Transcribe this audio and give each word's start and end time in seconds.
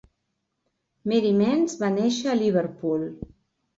Mary 1.11 1.33
Mance 1.41 1.79
va 1.85 1.93
néixer 2.01 2.33
a 2.33 2.37
Liverpool. 2.43 3.05